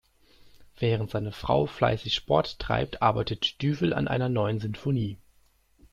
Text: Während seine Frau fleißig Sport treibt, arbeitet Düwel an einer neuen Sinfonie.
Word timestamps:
Während 0.79 1.11
seine 1.11 1.31
Frau 1.31 1.67
fleißig 1.67 2.15
Sport 2.15 2.57
treibt, 2.57 3.03
arbeitet 3.03 3.61
Düwel 3.61 3.93
an 3.93 4.07
einer 4.07 4.29
neuen 4.29 4.59
Sinfonie. 4.59 5.19